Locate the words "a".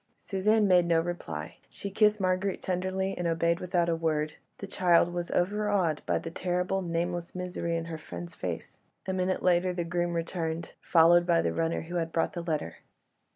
3.87-3.95, 9.05-9.13